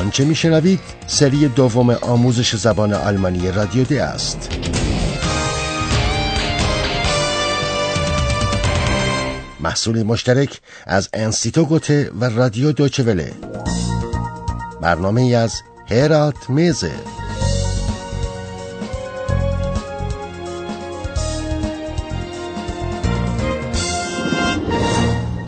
[0.00, 4.50] آنچه میشنوید؟ سری دوم آموزش زبان آلمانی رادیو دی است.
[9.60, 13.32] محصول مشترک از انستیتو گوته و رادیو دوچوله
[14.80, 15.54] برنامه از
[15.90, 16.92] هرات میزه.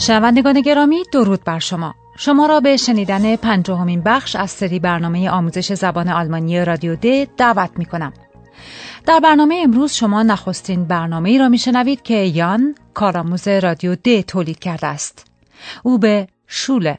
[0.02, 5.72] شنوندگان گرامی درود بر شما شما را به شنیدن پنجاهمین بخش از سری برنامه آموزش
[5.72, 8.12] زبان آلمانی رادیو د دعوت می کنم.
[9.06, 14.20] در برنامه امروز شما نخستین برنامه ای را می شنوید که یان کارآموز رادیو د
[14.20, 15.26] تولید کرده است.
[15.82, 16.98] او به شوله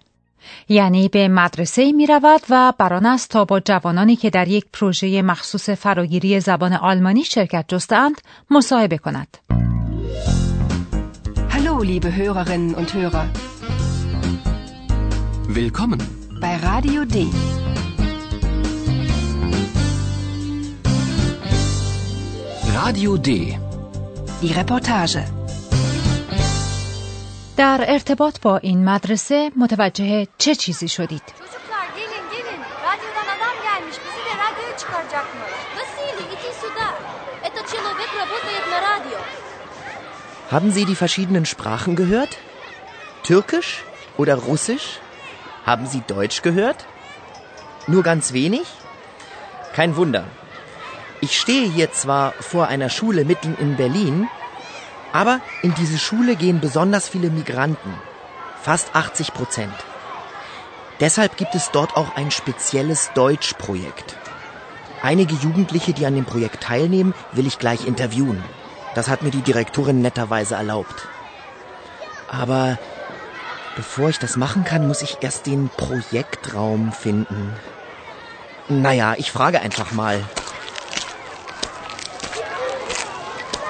[0.70, 5.22] یعنی به مدرسه می رود و بران است تا با جوانانی که در یک پروژه
[5.22, 9.38] مخصوص فراگیری زبان آلمانی شرکت جستند مصاحبه کند.
[11.83, 13.27] Hallo, liebe Hörerinnen und Hörer.
[15.49, 16.01] Willkommen
[16.41, 17.17] bei Radio D.
[22.79, 23.59] Radio D.
[24.43, 25.25] Die Reportage.
[27.57, 31.23] در ارتباط با این مدرسه متوجه چه چیزی شدید؟
[40.54, 42.38] Haben Sie die verschiedenen Sprachen gehört?
[43.24, 43.84] Türkisch
[44.18, 45.00] oder Russisch?
[45.66, 46.86] Haben Sie Deutsch gehört?
[47.88, 48.68] Nur ganz wenig?
[49.74, 50.26] Kein Wunder.
[51.22, 54.30] Ich stehe hier zwar vor einer Schule mitten in Berlin,
[55.12, 57.96] aber in diese Schule gehen besonders viele Migranten.
[58.62, 59.74] Fast 80 Prozent.
[61.00, 64.16] Deshalb gibt es dort auch ein spezielles Deutschprojekt.
[65.02, 68.44] Einige Jugendliche, die an dem Projekt teilnehmen, will ich gleich interviewen.
[68.96, 71.08] Das hat mir die Direktorin netterweise erlaubt.
[72.28, 72.78] Aber
[73.76, 77.56] bevor ich das machen kann, muss ich erst den Projektraum finden.
[78.70, 80.24] Naja, ich frage einfach mal.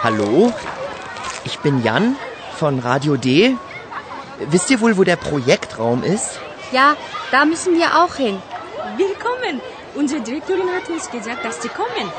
[0.03, 0.53] Hallo?
[1.45, 2.17] Ich bin Jan
[2.57, 3.55] von Radio D.
[4.49, 6.39] Wisst ihr wohl, wo der Projektraum ist?
[6.71, 6.95] Ja,
[7.31, 8.41] da müssen wir auch hin.
[8.97, 9.61] Willkommen.
[9.95, 12.11] Unsere Direktorin hat uns gesagt, dass Sie kommen.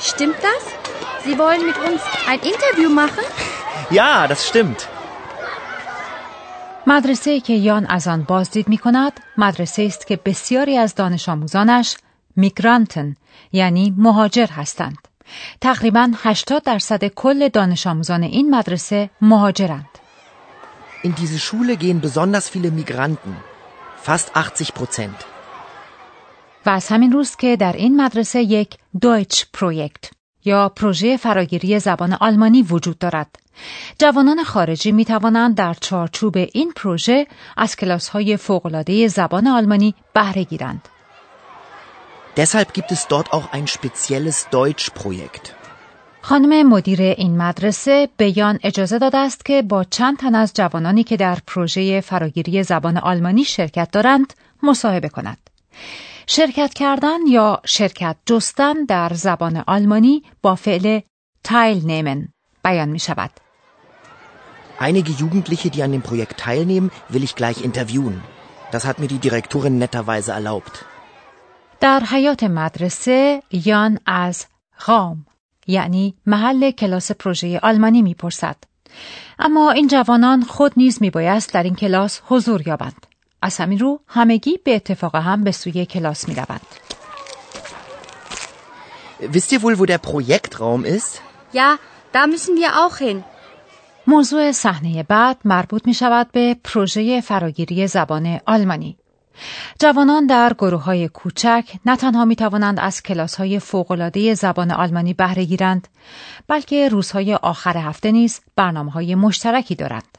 [0.00, 0.79] Stimmt das?
[1.24, 2.00] Sie wollen mit uns
[2.30, 3.24] ein Interview machen?
[3.90, 4.88] Ja, das stimmt.
[6.86, 11.96] مدرسه که یان از آن بازدید می کند مدرسه است که بسیاری از دانش آموزانش
[12.36, 13.16] میگرانتن
[13.52, 15.08] یعنی مهاجر هستند.
[15.60, 19.86] تقریبا 80 درصد کل دانش آموزان این مدرسه مهاجرند.
[21.04, 23.36] In diese Schule gehen besonders viele Migranten.
[24.06, 25.24] Fast 80 Prozent.
[26.66, 29.90] و از همین روز که در این مدرسه یک دویچ پروژه
[30.44, 33.36] یا پروژه فراگیری زبان آلمانی وجود دارد.
[33.98, 40.44] جوانان خارجی می توانند در چارچوب این پروژه از کلاس های فوقلاده زبان آلمانی بهره
[40.44, 40.88] گیرند.
[42.36, 45.54] Deshalb gibt es dort auch ein spezielles Deutschprojekt.
[46.22, 51.04] خانم مدیر این مدرسه به یان اجازه داده است که با چند تن از جوانانی
[51.04, 55.38] که در پروژه فراگیری زبان آلمانی شرکت دارند مصاحبه کند.
[56.26, 61.00] شرکت کردن یا شرکت جستن در زبان آلمانی با فعل
[61.44, 62.28] تایل نیمن
[62.64, 63.30] بیان می شود.
[64.80, 68.16] Einige Jugendliche, die an dem Projekt teilnehmen, will ich gleich interviewen.
[68.72, 70.84] Das hat mir die Direktorin netterweise erlaubt.
[71.80, 74.46] در حیات مدرسه یان از
[74.86, 75.26] غام
[75.66, 78.56] یعنی محل کلاس پروژه آلمانی می‌پرسد.
[79.38, 83.06] اما این جوانان خود نیز میبایست در این کلاس حضور یابند.
[83.42, 86.66] از همین رو همگی به اتفاق هم به سوی کلاس می روند.
[89.20, 91.20] Wisst ihr wohl, wo der Projektraum ist?
[91.52, 91.78] Ja,
[92.12, 93.24] da müssen wir auch hin.
[94.06, 98.96] موضوع صحنه بعد مربوط می شود به پروژه فراگیری زبان آلمانی.
[99.78, 105.14] جوانان در گروه های کوچک نه تنها می توانند از کلاس های فوقلاده زبان آلمانی
[105.14, 105.88] بهره گیرند
[106.48, 110.18] بلکه روزهای آخر هفته نیز برنامه های مشترکی دارند.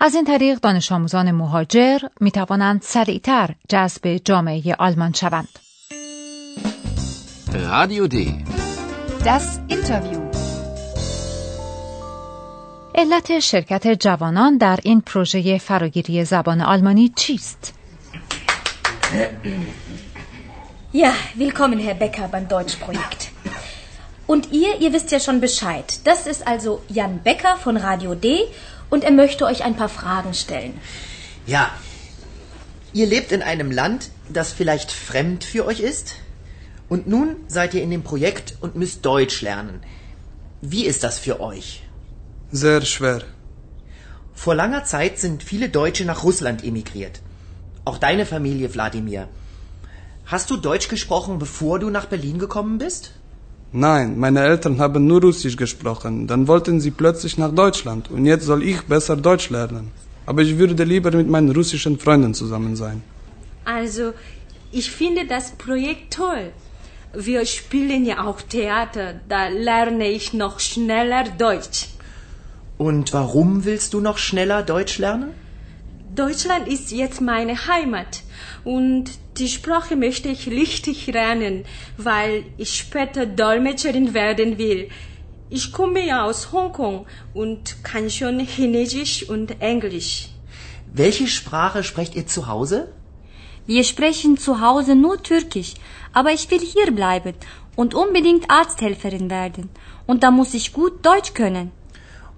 [0.00, 5.48] از این طریق دانش آموزان مهاجر می توانند سریعتر جذب جامعه آلمان شوند.
[7.52, 8.44] رادیو دی.
[9.24, 10.20] Das Interview.
[12.94, 17.74] علت شرکت جوانان در این پروژه فراگیری زبان آلمانی چیست؟
[20.92, 23.28] Ja, willkommen Herr Becker beim Deutschprojekt.
[24.26, 25.84] Und ihr, ihr wisst ja schon Bescheid.
[26.04, 28.26] Das ist also Jan Becker von Radio D
[28.92, 30.78] und er möchte euch ein paar Fragen stellen.
[31.46, 31.70] Ja.
[32.92, 36.16] Ihr lebt in einem Land, das vielleicht fremd für euch ist?
[36.90, 39.80] Und nun seid ihr in dem Projekt und müsst Deutsch lernen.
[40.60, 41.82] Wie ist das für euch?
[42.50, 43.22] Sehr schwer.
[44.34, 47.22] Vor langer Zeit sind viele Deutsche nach Russland emigriert.
[47.86, 49.26] Auch deine Familie, Wladimir.
[50.26, 53.12] Hast du Deutsch gesprochen, bevor du nach Berlin gekommen bist?
[53.72, 56.26] Nein, meine Eltern haben nur Russisch gesprochen.
[56.26, 59.90] Dann wollten sie plötzlich nach Deutschland und jetzt soll ich besser Deutsch lernen.
[60.26, 63.02] Aber ich würde lieber mit meinen russischen Freunden zusammen sein.
[63.64, 64.12] Also,
[64.70, 66.52] ich finde das Projekt toll.
[67.14, 71.88] Wir spielen ja auch Theater, da lerne ich noch schneller Deutsch.
[72.78, 75.30] Und warum willst du noch schneller Deutsch lernen?
[76.14, 78.22] Deutschland ist jetzt meine Heimat
[78.64, 79.04] und
[79.38, 81.64] die Sprache möchte ich richtig lernen,
[81.96, 84.90] weil ich später Dolmetscherin werden will.
[85.48, 90.28] Ich komme ja aus Hongkong und kann schon Chinesisch und Englisch.
[90.92, 92.92] Welche Sprache sprecht ihr zu Hause?
[93.64, 95.72] Wir sprechen zu Hause nur Türkisch,
[96.12, 97.34] aber ich will hier bleiben
[97.74, 99.70] und unbedingt Arzthelferin werden.
[100.06, 101.70] Und da muss ich gut Deutsch können.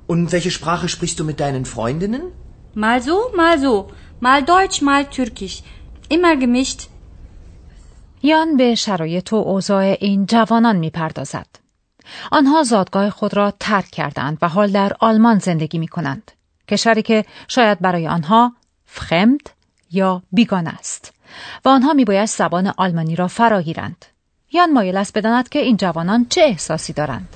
[0.06, 2.22] Und welche Sprache sprichst du mit deinen Freundinnen?
[2.74, 3.74] Mal so, mal so.
[4.20, 5.62] Mal Deutsch, mal Türkisch.
[6.08, 6.88] Immer gemischt.
[8.22, 11.46] یان به شرایط و اوضاع این جوانان می پردازد.
[12.30, 16.32] آنها زادگاه خود را ترک کردند و حال در آلمان زندگی می کنند.
[16.68, 18.52] کشوری که شاید برای آنها
[18.86, 19.40] فخمد
[19.90, 21.12] یا بیگانه است
[21.64, 24.04] و آنها می باید زبان آلمانی را فراگیرند.
[24.52, 27.28] یان مایل است بداند که این جوانان چه احساسی دارند.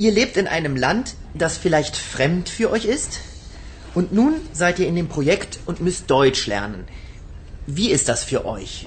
[0.00, 1.06] Ihr lebt in einem Land,
[1.38, 3.33] das vielleicht fremd für euch ist?
[3.94, 6.84] Und nun seid ihr in dem Projekt und müsst Deutsch lernen.
[7.66, 8.86] Wie ist das für euch?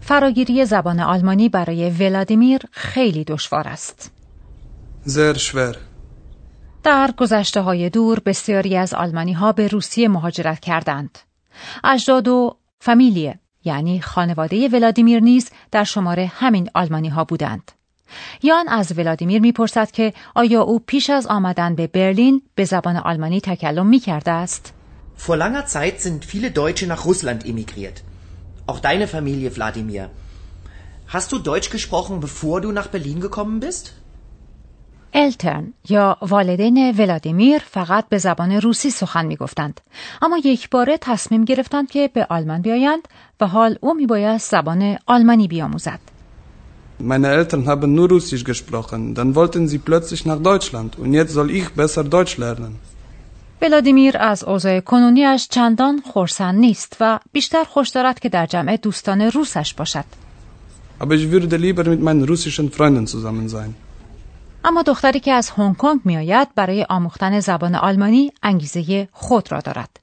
[0.00, 4.10] فراگیری زبان آلمانی برای ولادیمیر خیلی دشوار است.
[5.06, 5.76] Sehr schwer.
[6.82, 11.18] در گذشته های دور بسیاری از آلمانی ها به روسیه مهاجرت کردند.
[11.84, 17.72] اجداد و فامیلیه یعنی خانواده ولادیمیر نیز در شمار همین آلمانی ها بودند.
[18.42, 23.40] یان از ولادیمیر می‌پرسد که آیا او پیش از آمدن به برلین به زبان آلمانی
[23.40, 24.72] تکلم می کرده است؟
[25.18, 28.02] Vor langer Zeit sind viele Deutsche nach Russland emigriert.
[28.66, 30.10] Auch deine Familie, Wladimir.
[31.14, 33.92] Hast du Deutsch gesprochen, bevor du nach Berlin gekommen bist?
[35.16, 39.80] الترن یا والدین ولادیمیر فقط به زبان روسی سخن می گفتند.
[40.22, 43.08] اما یک باره تصمیم گرفتند که به آلمان بیایند
[43.40, 46.13] و حال او می باید زبان آلمانی بیاموزد.
[47.12, 49.00] Meine Eltern haben nur Russisch gesprochen.
[49.18, 52.72] Dann wollten sie plötzlich nach Deutschland und jetzt soll ich besser Deutsch lernen.
[53.62, 59.20] ولادیمیر از اوضاع کنونیش چندان خورسند نیست و بیشتر خوش دارد که در جمع دوستان
[59.20, 60.04] روسش باشد.
[61.00, 63.74] Aber ich würde lieber mit meinen russischen Freunden zusammen sein.
[64.64, 70.00] اما دختری که از هنگ کنگ میآید برای آموختن زبان آلمانی انگیزه خود را دارد.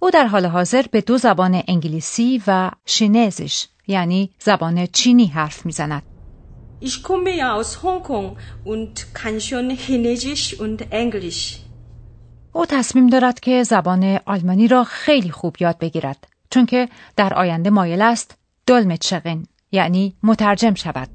[0.00, 6.02] او در حال حاضر به دو زبان انگلیسی و شینزیش یعنی زبان چینی حرف می‌زند.
[6.88, 8.28] Ich komme ja aus Hongkong
[8.72, 11.60] und kann schon Chinesisch und Englisch.
[12.52, 17.70] او تصمیم دارد که زبان آلمانی را خیلی خوب یاد بگیرد چون که در آینده
[17.70, 21.08] مایل است دلمتشقین یعنی مترجم شود.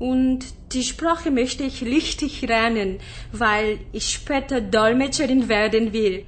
[0.00, 0.44] Und
[0.74, 2.98] die Sprache möchte ich richtig lernen,
[3.32, 6.24] weil ich später Dolmetscherin werden will.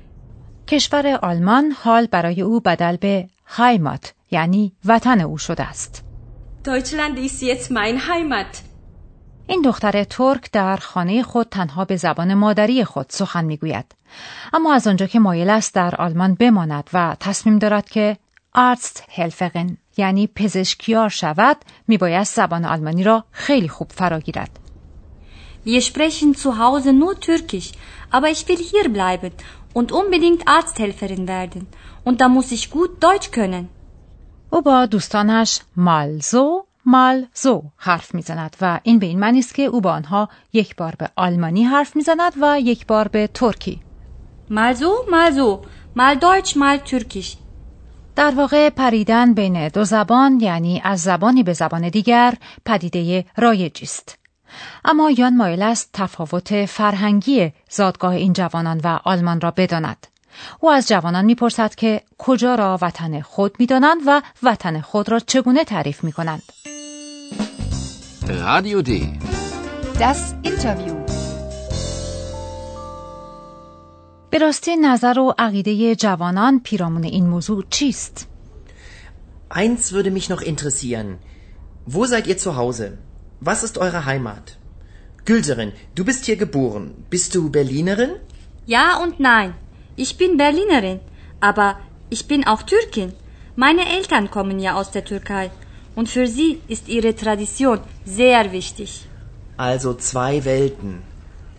[0.68, 6.02] کشور آلمان حال برای او بدل به هایمات یعنی وطن او شده است.
[6.64, 8.65] Deutschland ist jetzt mein Heimat.
[9.48, 13.84] این دختر ترک در خانه خود تنها به زبان مادری خود سخن می‌گوید
[14.52, 18.16] اما از آنجا که مایل است در آلمان بماند و تصمیم دارد که
[18.54, 21.56] آرست هلفقن یعنی پزشکیار شود
[21.88, 24.50] میبایست زبان آلمانی را خیلی خوب فراگیرد
[25.66, 27.72] Wir sprechen zu Hause nur Türkisch,
[28.12, 29.32] aber ich will hier bleiben
[29.74, 31.62] und unbedingt Arzthelferin werden.
[32.04, 33.68] Und da muss ich gut Deutsch können.
[34.50, 39.80] او با دوستانش مالزو مالزو حرف می‌زند و این به این معنی است که او
[39.80, 43.80] با آنها یک بار به آلمانی حرف می‌زند و یک بار به ترکی
[44.50, 45.66] mal so.
[45.94, 47.36] Mal Deutsch, mal Türkisch.
[48.16, 54.18] در واقع پریدن بین دو زبان یعنی از زبانی به زبان دیگر پدیده رایجی است.
[54.84, 60.06] اما یان مایل است تفاوت فرهنگی زادگاه این جوانان و آلمان را بداند.
[60.60, 65.64] او از جوانان می‌پرسد که کجا را وطن خود می‌دانند و وطن خود را چگونه
[65.64, 66.42] تعریف می کنند.
[68.27, 68.91] Radio D.
[69.99, 70.95] Das Interview.
[74.29, 78.27] به راستی نظر و عقیده جوانان پیرامون این موضوع چیست؟
[79.53, 81.19] Eins würde mich noch interessieren.
[81.87, 82.97] Wo seid ihr zu Hause?
[83.41, 84.57] Was ist eure Heimat?
[85.25, 86.85] Gülserin, du bist hier geboren.
[87.09, 88.11] Bist du Berlinerin?
[88.65, 89.53] Ja und nein.
[89.95, 90.99] Ich bin Berlinerin,
[91.39, 91.69] aber
[92.09, 93.13] ich bin auch Türkin.
[93.55, 95.51] Meine Eltern kommen ja aus der Türkei
[95.96, 99.08] und für sie ist ihre Tradition sehr wichtig.
[99.56, 101.02] Also zwei Welten.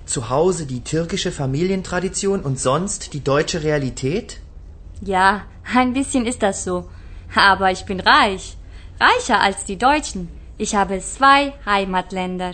[0.05, 4.39] Zu Hause die türkische Familientradition und sonst die deutsche Realität?
[5.01, 5.41] Ja,
[5.75, 6.89] ein bisschen ist das so.
[7.35, 8.55] Aber ich bin reich.
[8.99, 10.29] reicher als die Deutschen.
[10.57, 12.53] Ich habe zwei Heimatländer.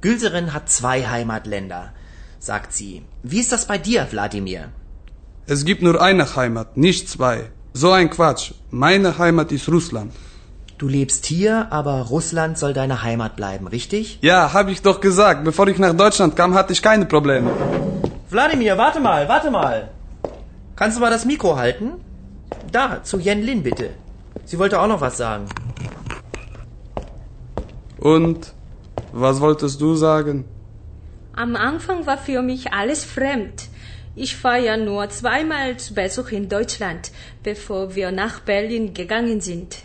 [0.00, 1.92] Gülserin hat zwei Heimatländer,
[2.38, 3.02] sagt sie.
[3.22, 4.70] Wie ist das bei dir, Wladimir?
[5.46, 7.50] Es gibt nur eine Heimat, nicht zwei.
[7.72, 8.52] So ein Quatsch.
[8.70, 10.12] Meine Heimat ist Russland.
[10.78, 14.20] Du lebst hier, aber Russland soll deine Heimat bleiben, richtig?
[14.22, 15.42] Ja, hab ich doch gesagt.
[15.42, 17.50] Bevor ich nach Deutschland kam, hatte ich keine Probleme.
[18.30, 19.88] Wladimir, warte mal, warte mal.
[20.76, 21.94] Kannst du mal das Mikro halten?
[22.70, 23.90] Da, zu Jen Lin bitte.
[24.44, 25.46] Sie wollte auch noch was sagen.
[27.98, 28.54] Und
[29.12, 30.44] was wolltest du sagen?
[31.34, 33.64] Am Anfang war für mich alles fremd.
[34.14, 37.10] Ich war ja nur zweimal zu Besuch in Deutschland,
[37.42, 39.78] bevor wir nach Berlin gegangen sind.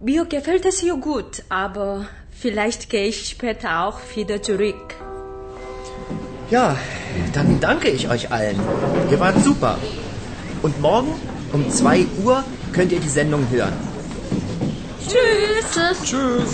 [0.00, 4.94] Mir gefällt es hier gut, aber vielleicht gehe ich später auch wieder zurück.
[6.50, 6.76] Ja,
[7.32, 8.58] dann danke ich euch allen.
[9.10, 9.78] Ihr wart super.
[10.62, 11.12] Und morgen
[11.52, 13.76] um 2 Uhr könnt ihr die Sendung hören.
[15.08, 16.02] Tschüss.
[16.04, 16.52] Tschüss.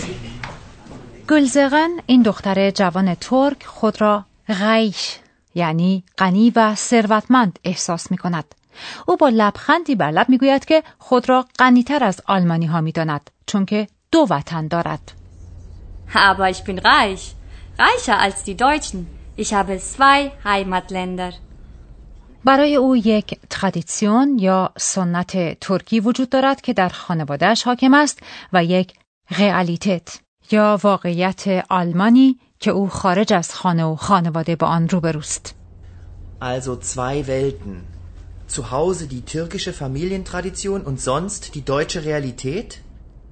[1.29, 5.19] گلزغن این دختر جوان ترک خود را غیش
[5.55, 8.45] یعنی غنی و ثروتمند احساس می کند.
[9.08, 12.92] او با لبخندی بر لب می گوید که خود را غنیتر از آلمانی ها می
[12.92, 15.12] داند چون که دو وطن دارد.
[16.14, 17.36] Aber ich bin reich.
[17.78, 19.08] Reicher als die Deutschen.
[19.38, 21.34] Ich habe zwei Heimatländer.
[22.46, 28.20] برای او یک ترادیسیون یا سنت ترکی وجود دارد که در خانوادهش حاکم است
[28.54, 28.94] و یک
[29.40, 30.20] رئالیتت
[30.52, 35.56] یا واقعیت آلمانی که او خارج از خانه و خانواده با آن روبروست.
[36.42, 37.95] Also zwei Welten.
[38.49, 42.81] Zu Hause die türkische Familientradition und sonst die deutsche Realität?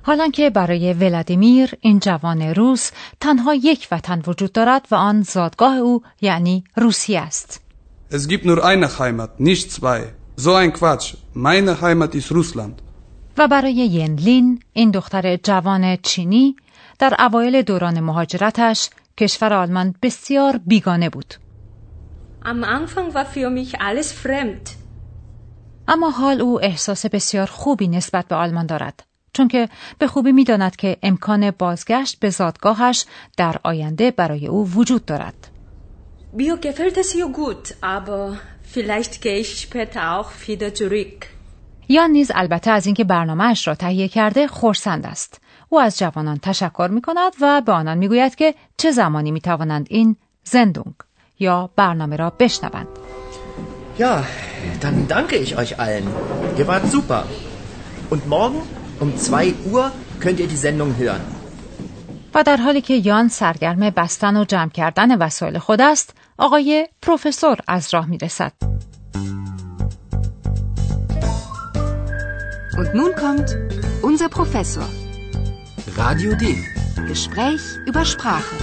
[0.02, 5.76] حالا که برای ولادیمیر این جوان روس تنها یک وطن وجود دارد و آن زادگاه
[5.76, 7.60] او یعنی روسیه است.
[8.10, 10.00] Es gibt nur eine Heimat, nicht zwei.
[10.36, 11.14] So ein Quatsch.
[11.34, 12.82] Meine Heimat ist Russland.
[13.38, 16.56] و برای ینلین این دختر جوان چینی
[16.98, 21.34] در اوایل دوران مهاجرتش کشور آلمان بسیار بیگانه بود.
[22.44, 24.70] Am Anfang war für mich alles fremd.
[25.87, 30.75] اما حال او احساس بسیار خوبی نسبت به آلمان دارد چون که به خوبی می‌داند
[30.75, 33.05] که امکان بازگشت به زادگاهش
[33.37, 35.33] در آینده برای او وجود دارد.
[36.37, 38.21] Mir gefällt es hier gut, aber
[38.73, 41.25] vielleicht gehe ich später auch wieder zurück.
[41.89, 45.41] یا نیز البته از اینکه برنامهش را تهیه کرده خورسند است.
[45.69, 49.41] او از جوانان تشکر می کند و به آنان می گوید که چه زمانی می
[49.41, 50.95] توانند این زندونگ
[51.39, 53.02] یا برنامه را بشنوند.
[53.98, 54.24] Ja,
[54.80, 56.06] dann danke ich euch allen.
[56.58, 57.24] Ihr wart super.
[58.10, 58.62] Und morgen
[59.00, 61.20] um 2 Uhr könnt ihr die Sendung hören.
[62.34, 67.56] و در حالی که یان سرگرم بستن و جمع کردن وسایل خود است، آقای پروفسور
[67.68, 68.52] از راه می رسد.
[72.78, 73.48] Und nun kommt
[74.02, 74.88] unser Professor.
[75.96, 76.44] Radio D.
[77.08, 78.54] Gespräch über Sprache.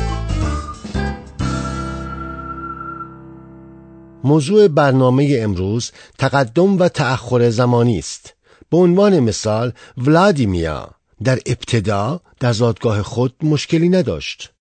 [4.24, 8.34] موضوع برنامه امروز تقدم و تأخر زمانی است.
[8.70, 10.90] به عنوان مثال ولادیمیا
[11.24, 14.52] در ابتدا در زادگاه خود مشکلی نداشت.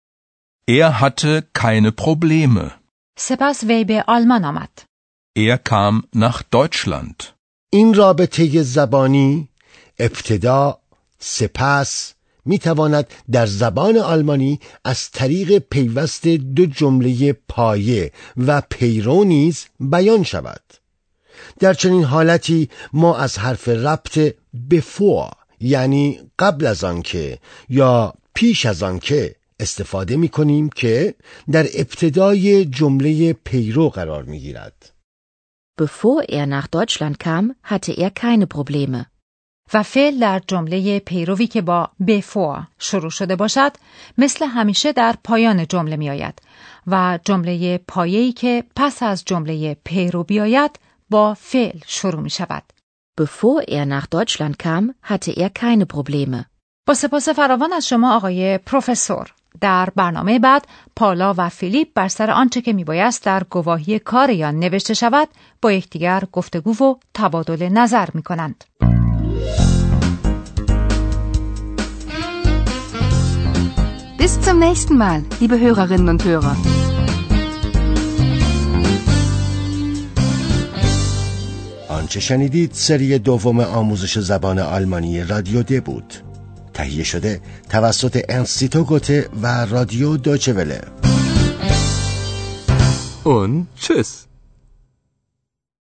[0.69, 2.71] Er hatte keine Probleme.
[3.17, 4.69] سپس وی به آلمان آمد.
[5.37, 7.23] Er kam nach Deutschland.
[7.69, 9.49] این رابطه زبانی
[9.99, 10.79] ابتدا
[11.19, 12.13] سپس
[12.49, 20.23] می تواند در زبان آلمانی از طریق پیوست دو جمله پایه و پیرو نیز بیان
[20.23, 20.61] شود
[21.59, 24.35] در چنین حالتی ما از حرف ربط
[24.71, 27.39] before یعنی قبل از آنکه
[27.69, 31.15] یا پیش از آنکه استفاده می کنیم که
[31.51, 34.93] در ابتدای جمله پیرو قرار می گیرد.
[35.81, 39.05] Bevor er nach Deutschland kam, hatte er keine Probleme.
[39.73, 43.71] و فعل در جمله پیروی که با before شروع شده باشد
[44.17, 46.41] مثل همیشه در پایان جمله می آید
[46.87, 52.63] و جمله پایه‌ای که پس از جمله پیرو بیاید با فعل شروع می شود.
[53.21, 56.45] Bevor er nach Deutschland kam, hatte er keine Probleme.
[56.87, 62.31] با سپاس فراوان از شما آقای پروفسور در برنامه بعد پالا و فیلیپ بر سر
[62.31, 65.27] آنچه که میبایست در گواهی کار یا نوشته شود
[65.61, 68.63] با یکدیگر گفتگو و تبادل نظر می کنند.
[74.17, 76.55] Bis zum nächsten Mal, liebe Hörerinnen und Hörer.
[81.89, 86.13] آنچه شنیدید سری دوم آموزش زبان آلمانی رادیو د بود
[86.73, 90.81] تهیه شده توسط انستیتو گوته و رادیو دوچه وله
[93.25, 94.28] Und tschüss.